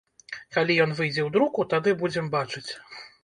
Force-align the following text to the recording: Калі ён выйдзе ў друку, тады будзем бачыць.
Калі 0.55 0.77
ён 0.85 0.95
выйдзе 0.99 1.21
ў 1.25 1.27
друку, 1.37 1.67
тады 1.73 1.93
будзем 2.01 2.31
бачыць. 2.39 2.67